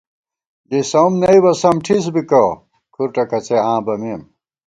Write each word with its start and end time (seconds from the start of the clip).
لِسَؤم 0.69 1.13
نئیبہ 1.21 1.51
سم 1.61 1.75
ٹھِس 1.85 2.05
بِکہ، 2.13 2.43
کھُر 2.93 3.07
ٹکَڅئ 3.15 3.57
آں 3.71 3.79
بَمېم 3.85 4.21